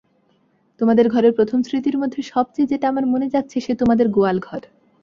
[0.79, 4.61] তোমাদের ঘরের প্রথম স্মৃতির মধ্যে সব চেয়ে যেটা আমার মনে জাগছে সে তোমাদের গোয়ালঘর।